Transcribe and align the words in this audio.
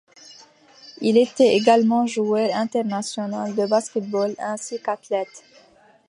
Il 1.01 1.15
était 1.15 1.55
également 1.55 2.07
joueur 2.07 2.49
international 2.55 3.53
de 3.53 3.67
basket-ball, 3.67 4.33
ainsi 4.39 4.81
qu'athlète. 4.81 5.43